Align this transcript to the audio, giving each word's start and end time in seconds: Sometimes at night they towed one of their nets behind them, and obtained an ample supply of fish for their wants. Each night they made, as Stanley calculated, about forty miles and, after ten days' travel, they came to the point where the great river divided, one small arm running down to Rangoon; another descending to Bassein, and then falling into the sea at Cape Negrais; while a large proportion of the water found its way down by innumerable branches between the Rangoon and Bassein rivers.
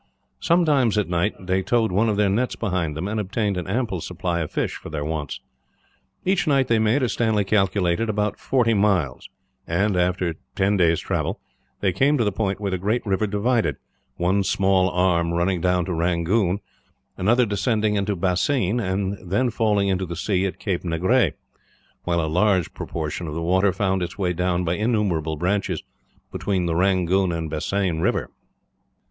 Sometimes 0.39 0.97
at 0.97 1.07
night 1.09 1.35
they 1.39 1.61
towed 1.61 1.91
one 1.91 2.09
of 2.09 2.17
their 2.17 2.27
nets 2.27 2.55
behind 2.55 2.97
them, 2.97 3.07
and 3.07 3.19
obtained 3.19 3.55
an 3.55 3.67
ample 3.67 4.01
supply 4.01 4.39
of 4.39 4.49
fish 4.49 4.73
for 4.73 4.89
their 4.89 5.05
wants. 5.05 5.39
Each 6.25 6.47
night 6.47 6.67
they 6.69 6.79
made, 6.79 7.03
as 7.03 7.13
Stanley 7.13 7.43
calculated, 7.43 8.09
about 8.09 8.39
forty 8.39 8.73
miles 8.73 9.29
and, 9.67 9.95
after 9.95 10.37
ten 10.55 10.75
days' 10.75 11.01
travel, 11.01 11.39
they 11.81 11.93
came 11.93 12.17
to 12.17 12.23
the 12.23 12.31
point 12.31 12.59
where 12.59 12.71
the 12.71 12.79
great 12.79 13.05
river 13.05 13.27
divided, 13.27 13.75
one 14.17 14.41
small 14.43 14.89
arm 14.89 15.33
running 15.35 15.61
down 15.61 15.85
to 15.85 15.93
Rangoon; 15.93 16.61
another 17.15 17.45
descending 17.45 18.03
to 18.03 18.15
Bassein, 18.15 18.79
and 18.79 19.19
then 19.29 19.51
falling 19.51 19.87
into 19.87 20.07
the 20.07 20.15
sea 20.15 20.47
at 20.47 20.57
Cape 20.57 20.81
Negrais; 20.83 21.33
while 22.05 22.21
a 22.25 22.25
large 22.25 22.73
proportion 22.73 23.27
of 23.27 23.35
the 23.35 23.41
water 23.43 23.71
found 23.71 24.01
its 24.01 24.17
way 24.17 24.33
down 24.33 24.63
by 24.63 24.73
innumerable 24.73 25.35
branches 25.35 25.83
between 26.31 26.65
the 26.65 26.75
Rangoon 26.75 27.31
and 27.31 27.51
Bassein 27.51 28.01
rivers. 28.01 28.29